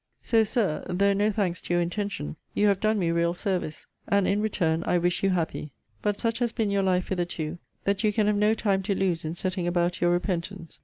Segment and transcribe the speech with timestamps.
[0.23, 4.27] So, Sir, though no thanks to your intention, you have done me real service; and,
[4.27, 5.73] in return, I wish you happy.
[6.01, 9.23] But such has been your life hitherto, that you can have no time to lose
[9.25, 10.79] in setting about your repentance.